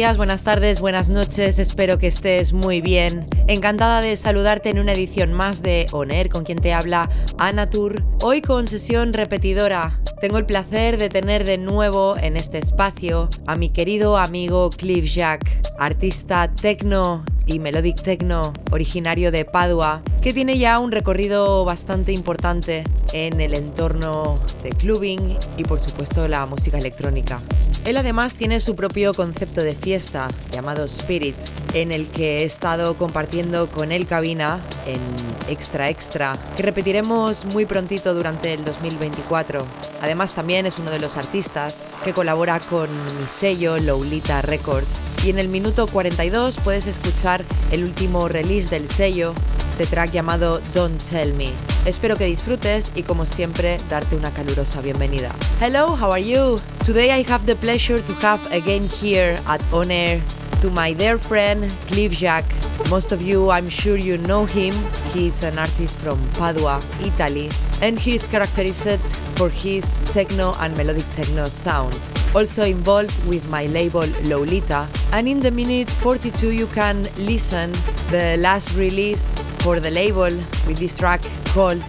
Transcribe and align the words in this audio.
Buenas 0.00 0.44
tardes, 0.44 0.80
buenas 0.80 1.10
noches, 1.10 1.58
espero 1.58 1.98
que 1.98 2.06
estés 2.06 2.54
muy 2.54 2.80
bien. 2.80 3.26
Encantada 3.48 4.00
de 4.00 4.16
saludarte 4.16 4.70
en 4.70 4.78
una 4.78 4.92
edición 4.92 5.34
más 5.34 5.60
de 5.62 5.84
Oner 5.92 6.30
con 6.30 6.42
quien 6.42 6.58
te 6.58 6.72
habla 6.72 7.10
Anatur. 7.38 8.02
Hoy 8.22 8.40
con 8.40 8.66
sesión 8.66 9.12
repetidora. 9.12 10.00
Tengo 10.20 10.38
el 10.38 10.46
placer 10.46 10.96
de 10.96 11.10
tener 11.10 11.44
de 11.44 11.58
nuevo 11.58 12.16
en 12.16 12.38
este 12.38 12.58
espacio 12.58 13.28
a 13.46 13.56
mi 13.56 13.68
querido 13.68 14.16
amigo 14.16 14.70
Cliff 14.70 15.04
Jack, 15.14 15.44
artista 15.78 16.50
techno 16.54 17.22
y 17.46 17.58
melodic 17.58 18.02
techno 18.02 18.54
originario 18.70 19.30
de 19.30 19.44
Padua, 19.44 20.02
que 20.22 20.34
tiene 20.34 20.58
ya 20.58 20.78
un 20.78 20.92
recorrido 20.92 21.64
bastante 21.64 22.12
importante 22.12 22.84
en 23.14 23.40
el 23.40 23.54
entorno 23.54 24.38
de 24.62 24.70
clubbing 24.70 25.38
y 25.56 25.64
por 25.64 25.78
supuesto 25.78 26.28
la 26.28 26.44
música 26.44 26.76
electrónica. 26.76 27.38
Él 27.86 27.96
además 27.96 28.34
tiene 28.34 28.60
su 28.60 28.76
propio 28.76 29.14
concepto 29.14 29.62
de 29.62 29.72
fiesta 29.72 30.28
llamado 30.50 30.84
Spirit, 30.84 31.36
en 31.72 31.92
el 31.92 32.08
que 32.08 32.38
he 32.38 32.44
estado 32.44 32.94
compartiendo 32.94 33.66
con 33.68 33.92
él 33.92 34.06
cabina 34.06 34.60
en 34.86 35.00
Extra 35.48 35.88
Extra, 35.88 36.36
que 36.54 36.62
repetiremos 36.62 37.46
muy 37.46 37.64
prontito 37.64 38.12
durante 38.12 38.52
el 38.52 38.62
2024. 38.64 39.64
Además 40.02 40.34
también 40.34 40.66
es 40.66 40.78
uno 40.78 40.90
de 40.90 41.00
los 41.00 41.16
artistas 41.16 41.78
que 42.04 42.12
colabora 42.12 42.60
con 42.60 42.90
mi 42.92 43.26
sello 43.26 43.78
Lolita 43.78 44.42
Records. 44.42 45.02
Y 45.24 45.30
en 45.30 45.38
el 45.38 45.48
minuto 45.48 45.86
42 45.86 46.58
puedes 46.62 46.86
escuchar 46.86 47.42
el 47.72 47.84
último 47.84 48.28
release 48.28 48.70
del 48.70 48.88
sello, 48.88 49.34
este 49.80 49.94
track 49.94 50.12
llamado 50.12 50.60
Don't 50.74 51.02
Tell 51.08 51.32
Me. 51.34 51.46
Espero 51.86 52.14
que 52.16 52.26
disfrutes 52.26 52.92
y 52.96 53.02
como 53.02 53.24
siempre 53.24 53.78
darte 53.88 54.14
una 54.14 54.30
calurosa 54.30 54.82
bienvenida. 54.82 55.30
Hello, 55.58 55.96
how 55.98 56.12
are 56.12 56.22
you? 56.22 56.58
Today 56.84 57.10
I 57.10 57.24
have 57.30 57.46
the 57.46 57.56
pleasure 57.56 57.98
to 57.98 58.12
have 58.20 58.40
again 58.54 58.86
here 59.00 59.38
at 59.46 59.62
On 59.72 59.90
Air 59.90 60.20
to 60.60 60.70
my 60.70 60.92
dear 60.92 61.16
friend 61.16 61.70
Cliff 61.88 62.12
Jack. 62.12 62.44
Most 62.90 63.12
of 63.12 63.22
you, 63.22 63.48
I'm 63.50 63.68
sure 63.68 63.96
you 63.96 64.18
know 64.18 64.44
him. 64.44 64.74
He's 65.14 65.42
an 65.42 65.58
artist 65.58 65.96
from 65.98 66.18
Padua, 66.32 66.82
Italy, 67.02 67.50
and 67.80 67.98
he 67.98 68.14
is 68.16 68.26
characterized 68.26 69.00
for 69.38 69.48
his 69.48 69.98
techno 70.12 70.52
and 70.60 70.76
melodic 70.76 71.08
techno 71.14 71.46
sound. 71.46 71.98
Also 72.34 72.64
involved 72.64 73.14
with 73.26 73.48
my 73.50 73.66
label 73.66 74.06
Lolita, 74.24 74.86
and 75.12 75.26
in 75.26 75.40
the 75.40 75.50
minute 75.50 75.88
42 75.88 76.52
you 76.52 76.66
can 76.66 77.04
listen 77.16 77.72
the 78.10 78.36
last 78.40 78.70
release 78.74 79.42
for 79.62 79.80
the 79.80 79.90
label 79.90 80.30
with 80.66 80.76
this 80.76 80.98
track 80.98 81.22
called 81.54 81.82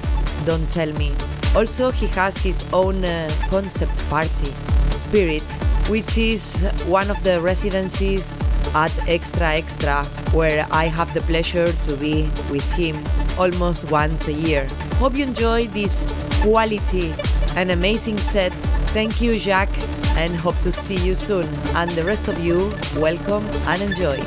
Don't 0.46 0.70
Tell 0.70 0.92
Me. 0.94 1.12
Also, 1.56 1.92
he 1.92 2.08
has 2.08 2.38
his 2.38 2.72
own 2.72 3.04
uh, 3.04 3.30
concept 3.50 4.10
party, 4.10 4.52
Spirit, 4.92 5.44
which 5.90 6.18
is 6.18 6.64
one 6.86 7.12
of 7.12 7.22
the 7.24 7.42
residencies 7.42 8.42
at 8.74 8.92
Extra 9.08 9.54
Extra, 9.54 10.04
where 10.34 10.66
I 10.72 10.86
have 10.86 11.14
the 11.14 11.22
pleasure 11.22 11.72
to 11.72 11.98
be 11.98 12.24
with 12.50 12.64
him 12.74 13.04
almost 13.38 13.92
once 13.92 14.28
a 14.28 14.34
year. 14.34 14.68
Hope 14.96 15.16
you 15.16 15.26
enjoy 15.26 15.68
this 15.68 16.14
quality 16.42 17.14
and 17.56 17.72
amazing 17.72 18.18
set. 18.18 18.54
Thank 18.94 19.22
you, 19.22 19.36
Jack, 19.36 19.70
and 20.18 20.34
hope 20.36 20.60
to 20.62 20.72
see 20.72 20.98
you 20.98 21.16
soon. 21.16 21.48
And 21.76 21.92
the 21.92 22.04
rest 22.04 22.28
of 22.28 22.40
you, 22.40 22.72
welcome 22.96 23.46
and 23.68 23.82
enjoy. 23.82 24.22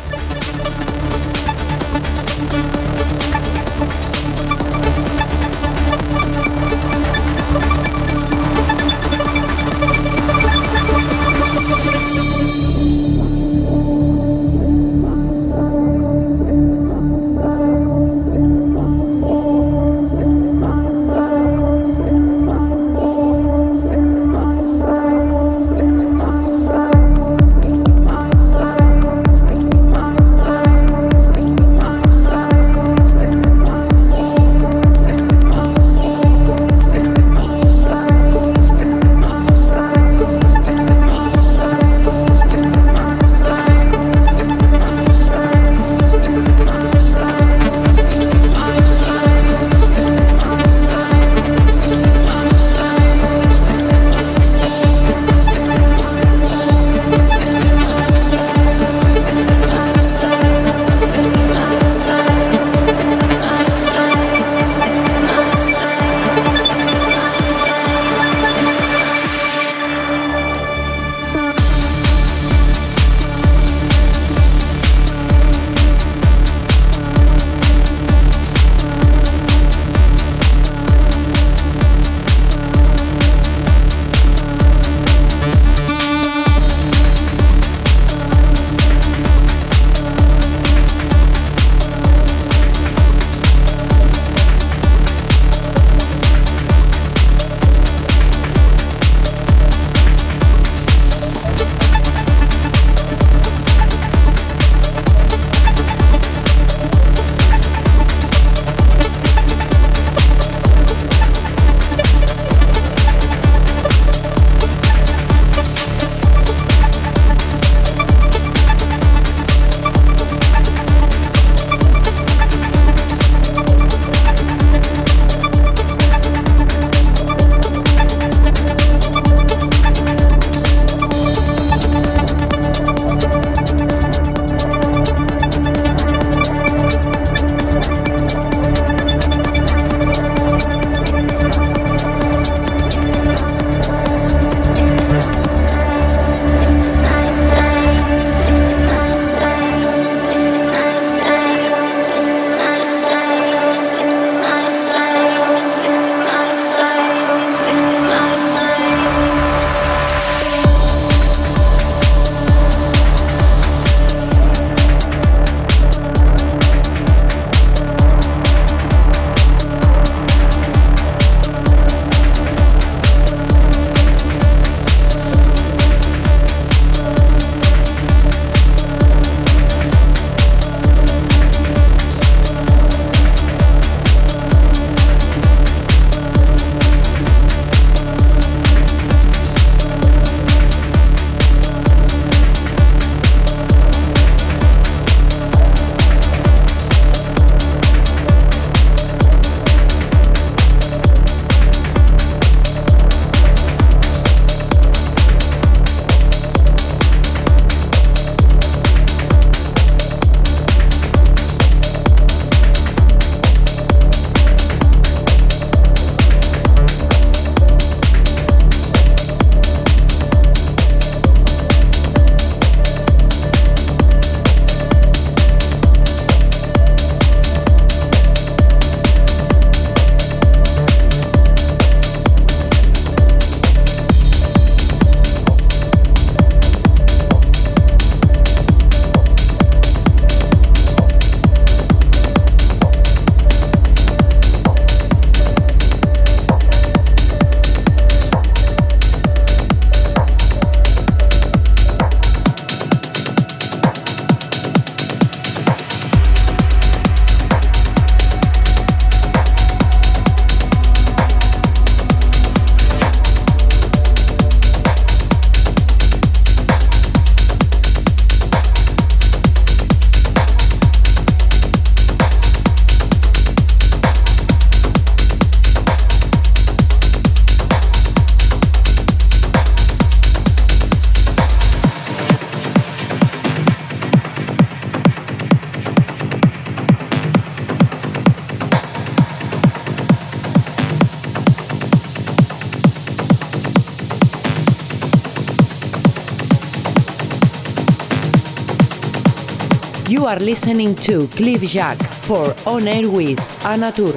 You 300.07 300.27
are 300.27 300.39
listening 300.39 300.95
to 300.97 301.27
Cliff 301.29 301.63
Jack 301.63 301.97
for 302.27 302.55
On 302.67 302.87
Air 302.87 303.09
with 303.09 303.41
Anna 303.65 303.91
Tour. 303.91 304.15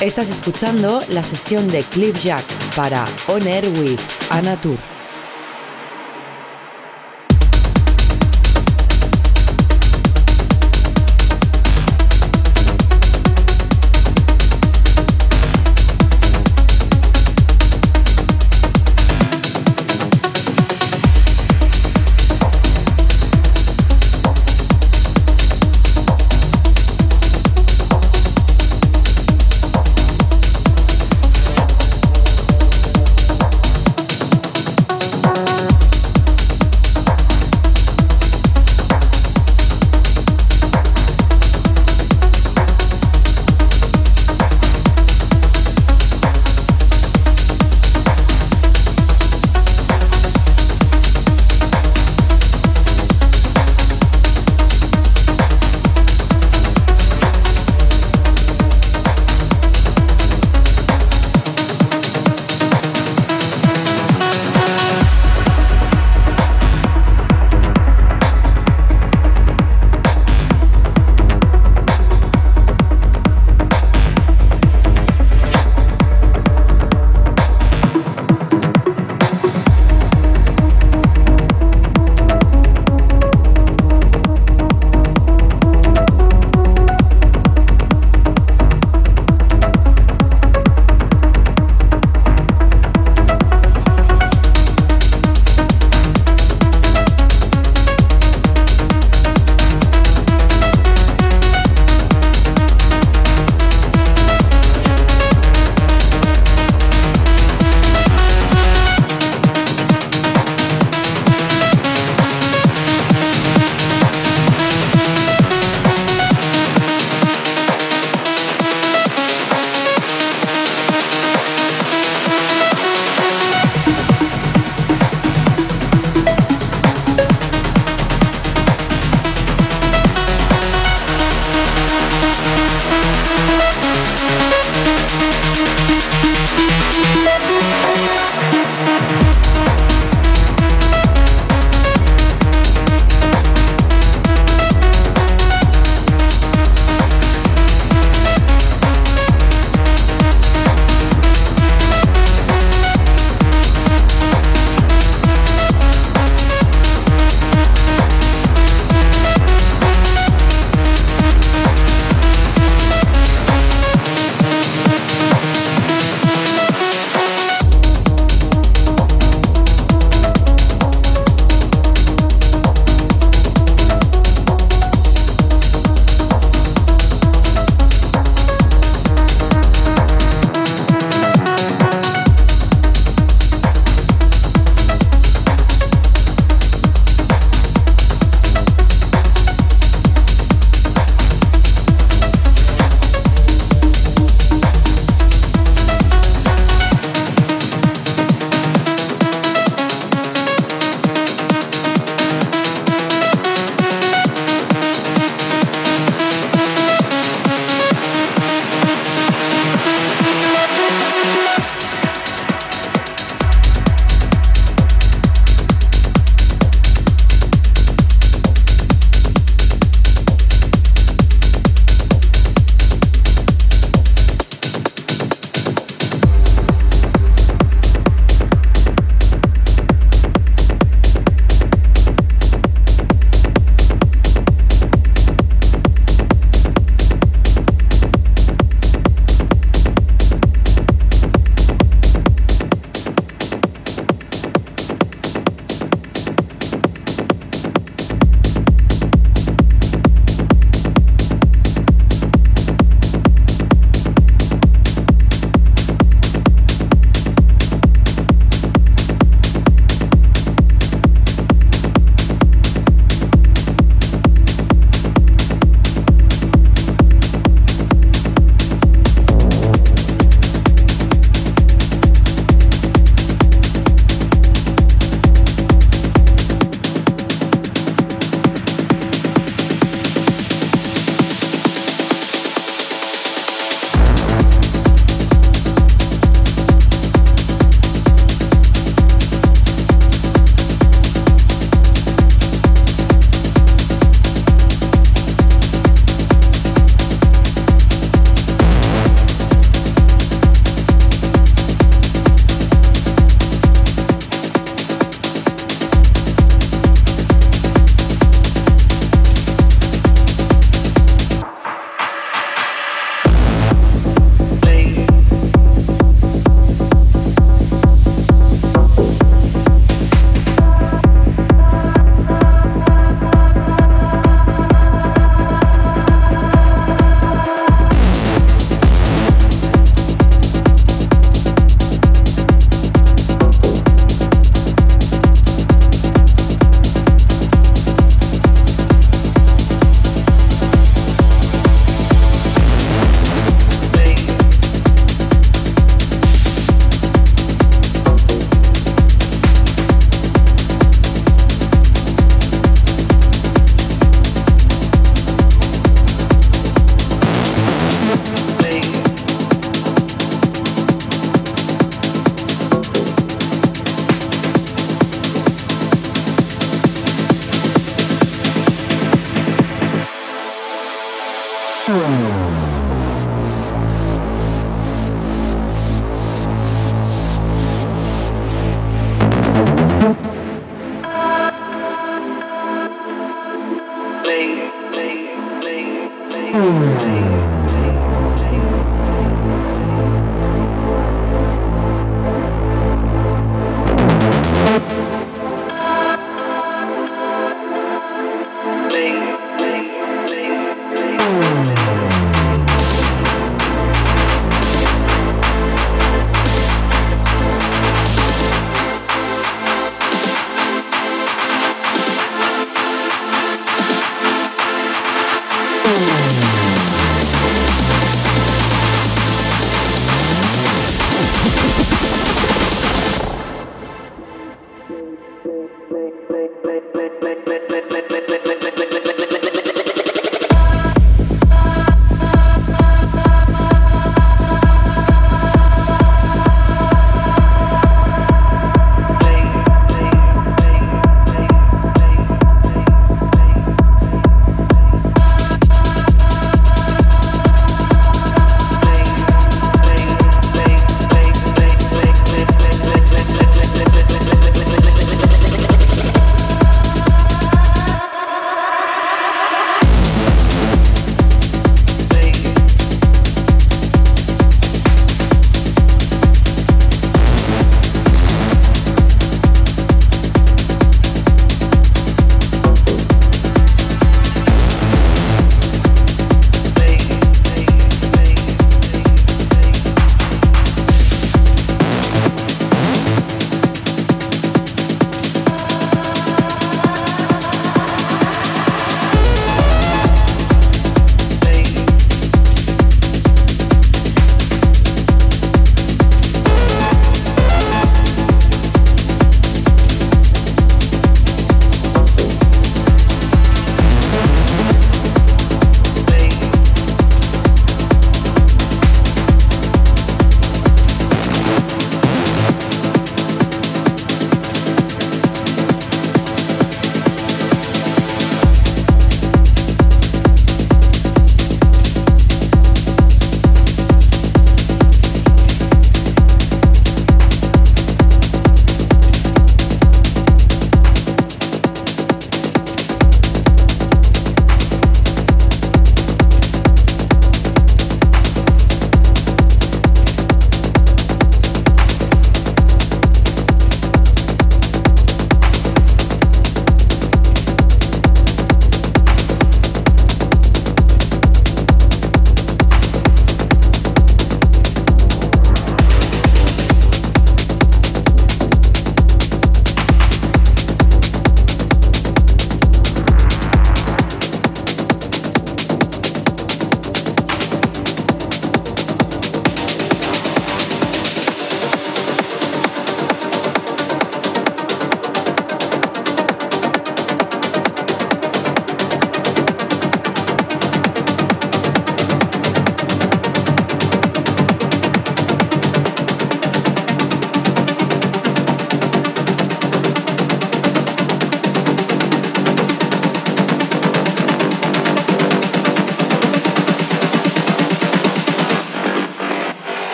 Estás 0.00 0.28
escuchando 0.30 1.02
la 1.08 1.24
sesión 1.24 1.66
de 1.66 1.82
Cliff 1.82 2.22
Jack 2.22 2.44
para 2.76 3.06
On 3.26 3.44
Air 3.44 3.64
with 3.70 3.98
Anna 4.30 4.54
Tour. 4.60 4.95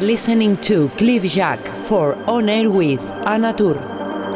Listening 0.00 0.56
to 0.56 0.88
Cliff 0.96 1.24
Jack 1.24 1.58
for 1.86 2.16
On 2.26 2.48
Air 2.48 2.70
with 2.70 3.00
Anna. 3.26 3.54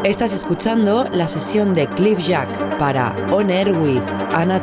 Estás 0.05 0.33
escuchando 0.33 1.05
la 1.13 1.29
sesión 1.29 1.75
de 1.75 1.87
Cliff 1.87 2.19
Jack 2.19 2.49
para 2.79 3.15
On 3.33 3.49
Air 3.49 3.73
with 3.73 4.03
Anna. 4.35 4.61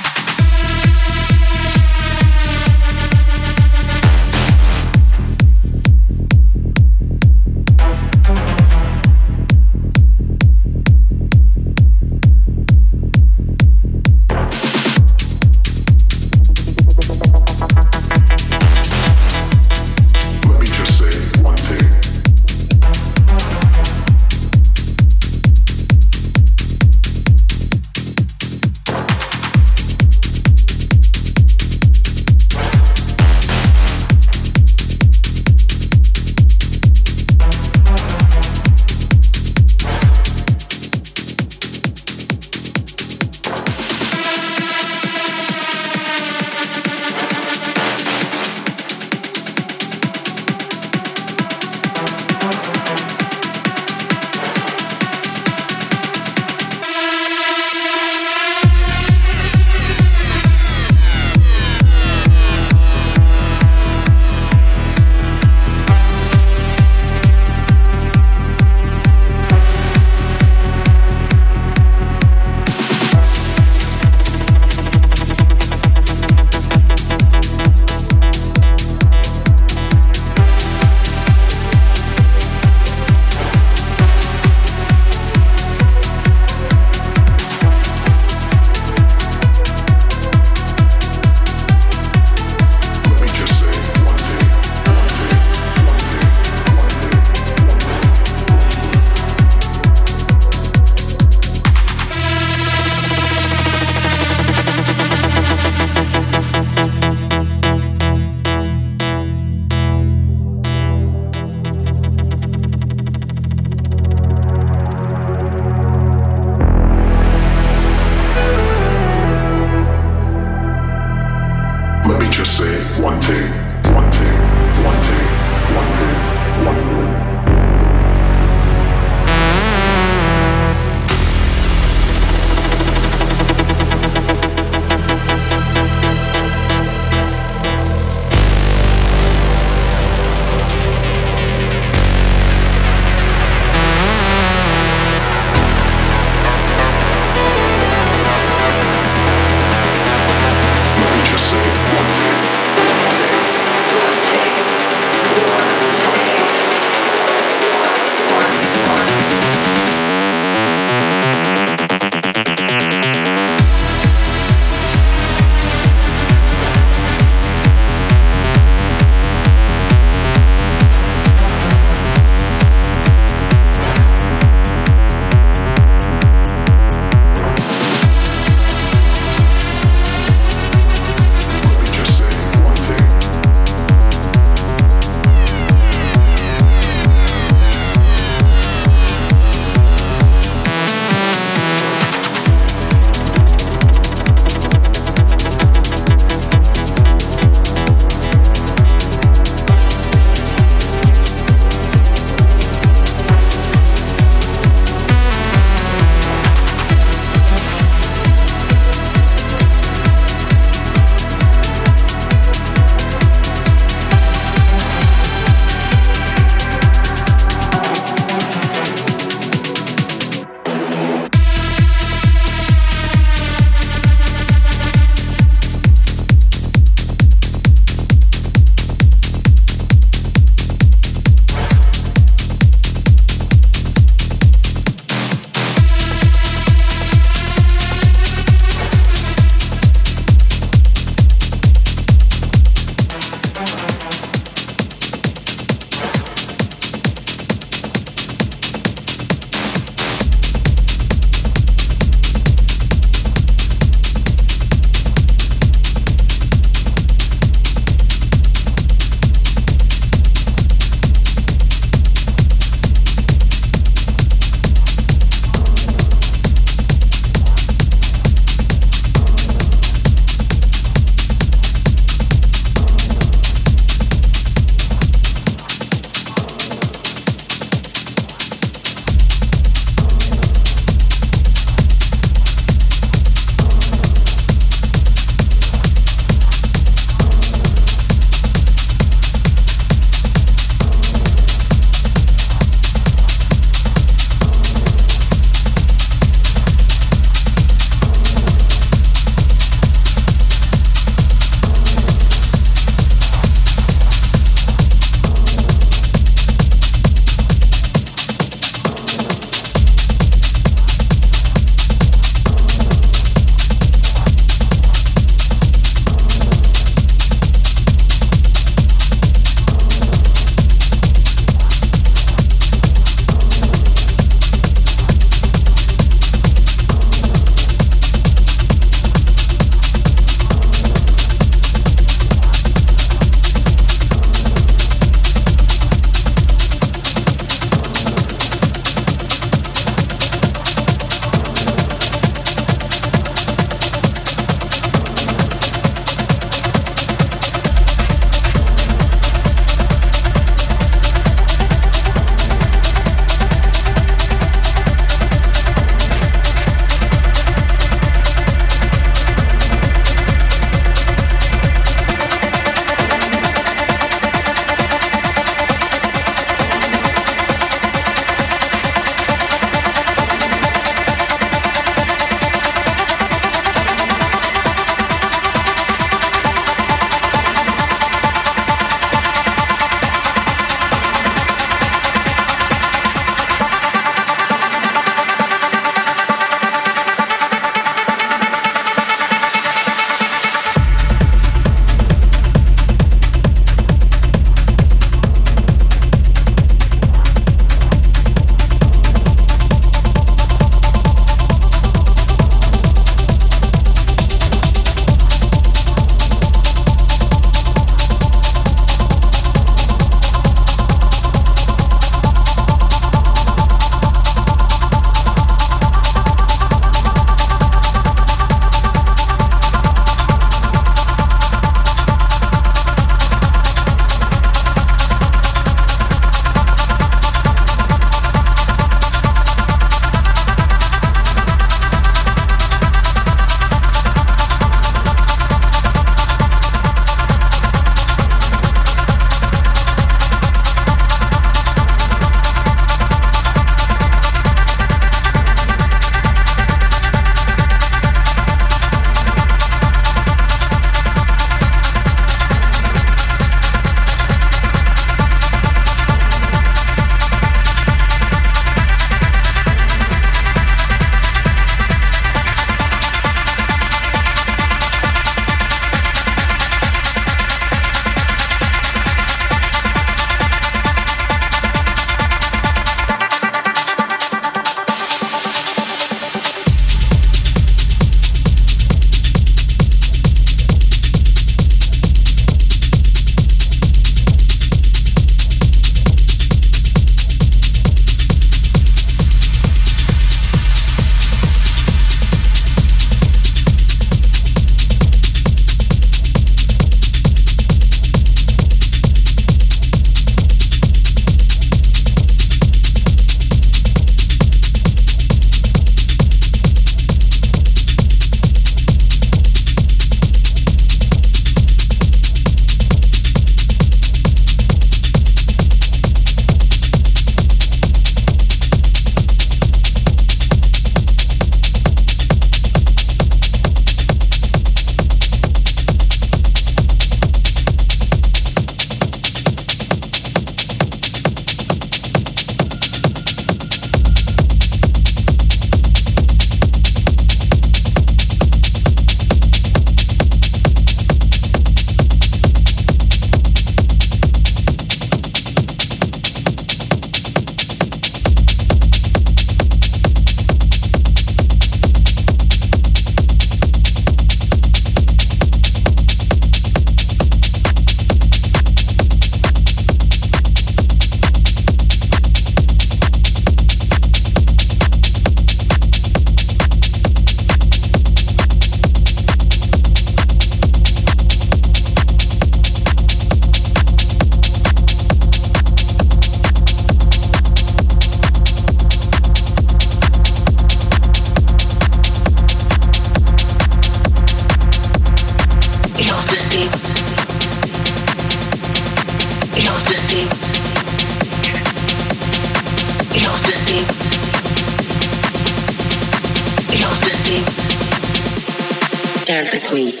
Dance 599.44 599.52
with 599.52 599.74
me. 599.74 600.00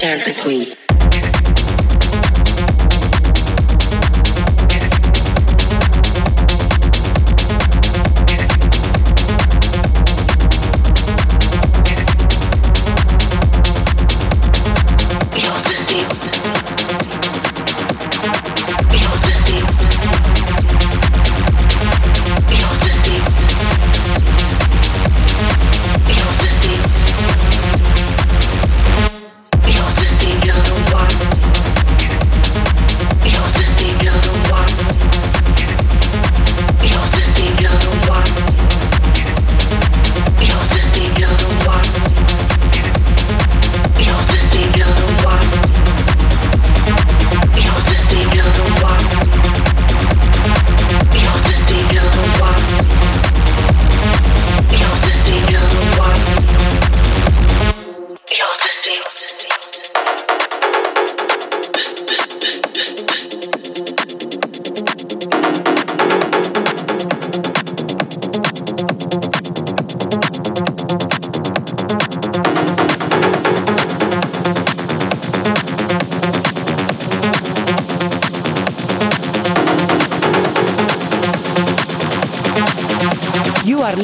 Dance 0.00 0.26
with 0.26 0.46
me. 0.46 0.73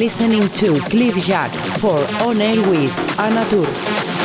Listening 0.01 0.49
to 0.49 0.73
Cliff 0.89 1.15
Jack 1.27 1.51
for 1.77 1.99
On 2.25 2.41
Air 2.41 2.59
with 2.71 2.91
Anatur. 3.19 3.67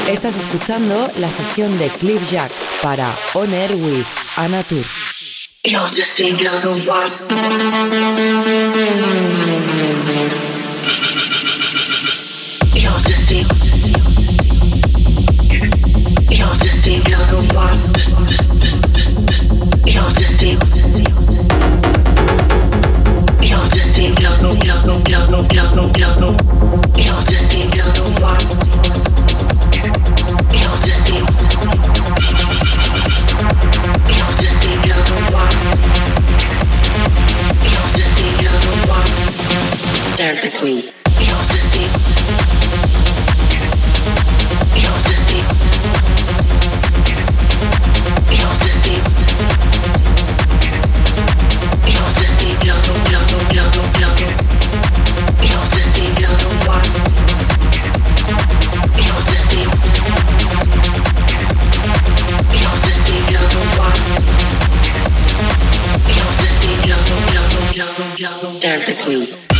Estás 0.09 0.35
escuchando 0.35 1.07
la 1.19 1.29
sesión 1.29 1.79
de 1.79 1.89
Cliff 1.89 2.31
Jack 2.31 2.51
para 2.83 3.07
On 3.35 3.53
Air 3.53 3.73
with 3.73 4.07
Anatur. 4.39 4.83
You're 5.65 5.91
Dance 40.37 40.61
with 40.61 40.63
me. 40.65 40.93
Dance 68.61 68.89
with 68.89 69.09
me. 69.09 69.56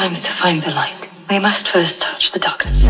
Sometimes 0.00 0.22
to 0.22 0.32
find 0.32 0.62
the 0.62 0.70
light, 0.70 1.10
we 1.28 1.38
must 1.38 1.68
first 1.68 2.00
touch 2.00 2.32
the 2.32 2.38
darkness. 2.38 2.88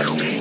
Tell 0.00 0.16
me. 0.16 0.39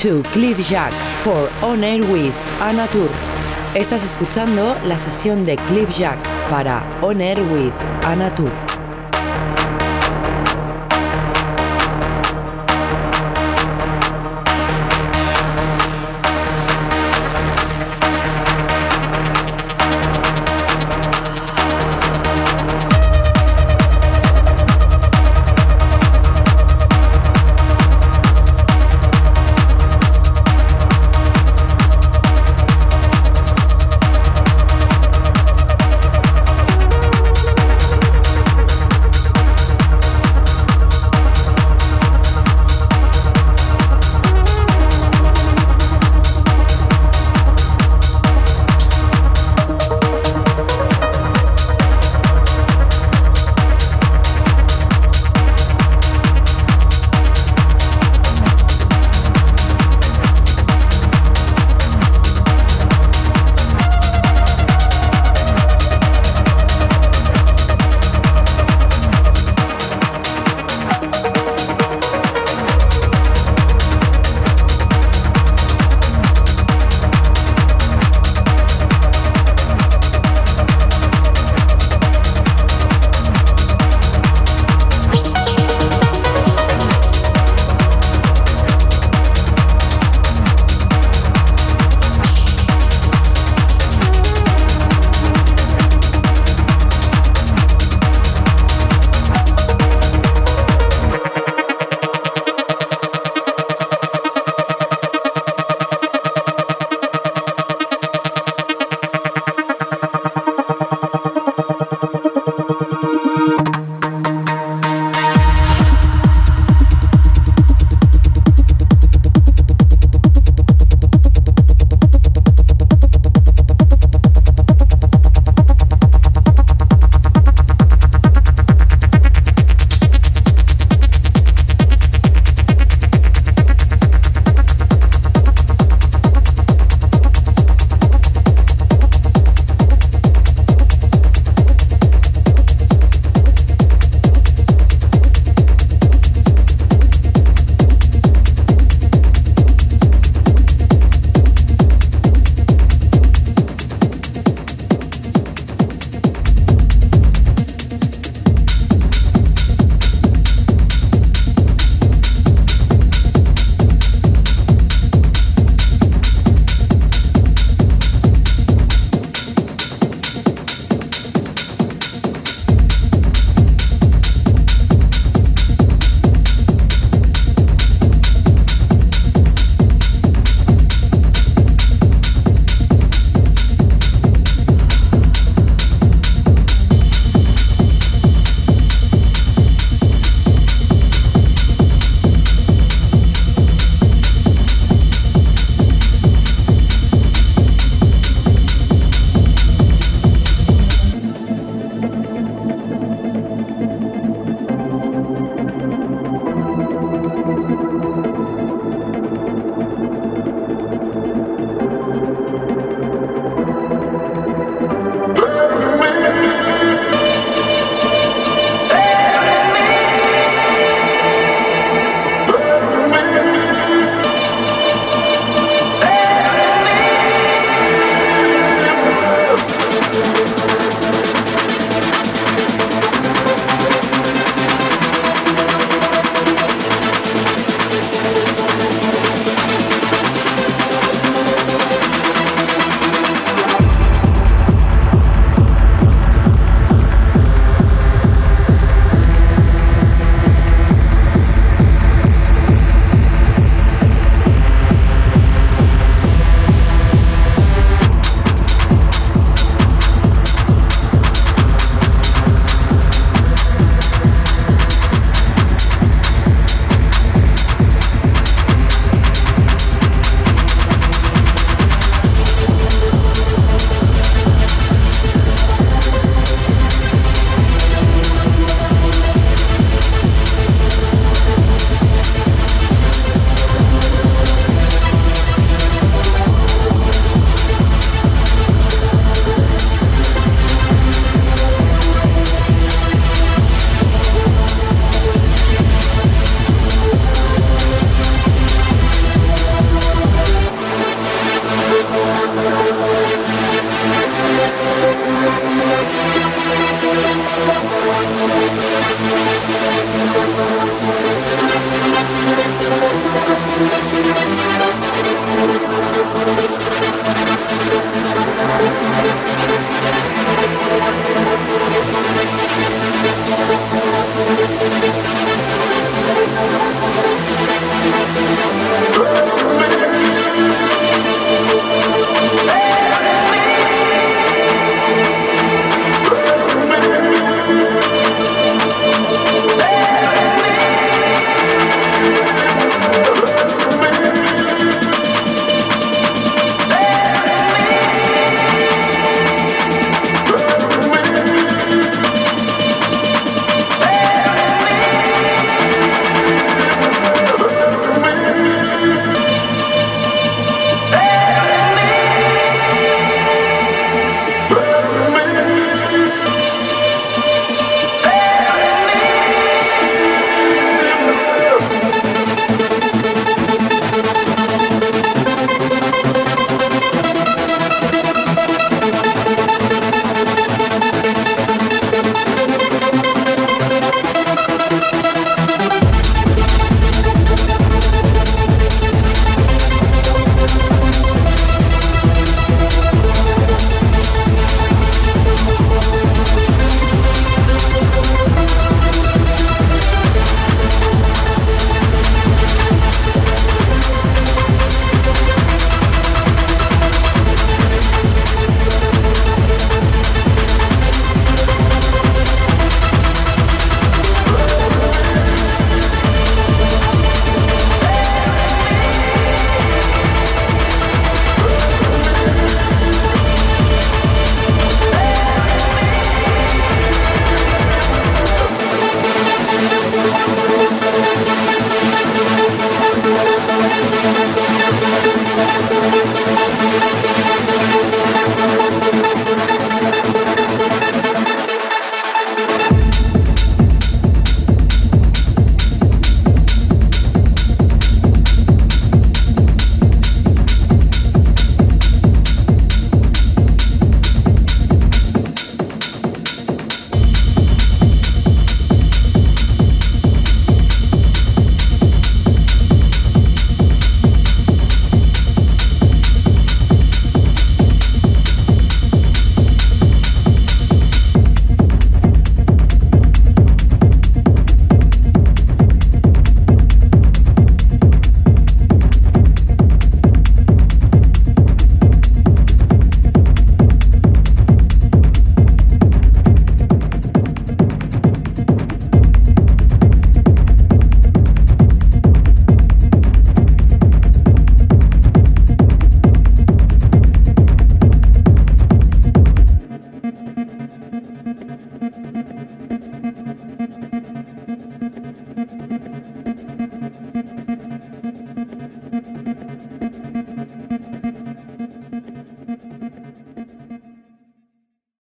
To 0.00 0.22
Cliff 0.32 0.56
Jack 0.70 0.94
for 1.22 1.50
On 1.62 1.84
Air 1.84 2.00
with 2.10 2.32
Anna. 2.58 2.88
Estás 3.74 4.02
escuchando 4.02 4.74
la 4.86 4.98
sesión 4.98 5.44
de 5.44 5.56
Cliff 5.56 5.90
Jack 5.98 6.18
para 6.48 6.82
On 7.02 7.20
Air 7.20 7.38
with 7.52 7.74
Anna. 8.02 8.32